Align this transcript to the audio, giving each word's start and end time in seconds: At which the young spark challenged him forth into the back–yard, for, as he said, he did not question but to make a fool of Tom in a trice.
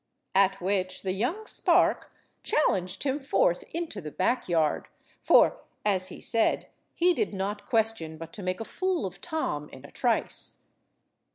At 0.33 0.59
which 0.59 1.03
the 1.03 1.11
young 1.13 1.45
spark 1.45 2.11
challenged 2.41 3.03
him 3.03 3.19
forth 3.19 3.63
into 3.71 4.01
the 4.01 4.09
back–yard, 4.09 4.87
for, 5.21 5.61
as 5.85 6.07
he 6.07 6.19
said, 6.19 6.69
he 6.95 7.13
did 7.13 7.35
not 7.35 7.67
question 7.67 8.17
but 8.17 8.33
to 8.33 8.41
make 8.41 8.59
a 8.59 8.65
fool 8.65 9.05
of 9.05 9.21
Tom 9.21 9.69
in 9.69 9.85
a 9.85 9.91
trice. 9.91 10.65